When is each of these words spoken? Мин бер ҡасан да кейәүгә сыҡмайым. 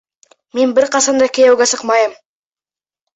Мин 0.59 0.71
бер 0.79 0.87
ҡасан 0.95 1.21
да 1.23 1.27
кейәүгә 1.35 1.67
сыҡмайым. 1.73 2.17